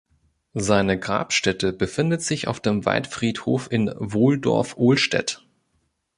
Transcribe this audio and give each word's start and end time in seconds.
Seine 0.55 0.97
Grabstätte 0.97 1.71
befindet 1.73 2.23
sich 2.23 2.47
auf 2.47 2.59
dem 2.59 2.85
Waldfriedhof 2.85 3.71
in 3.71 3.93
Wohldorf-Ohlstedt. 3.99 5.45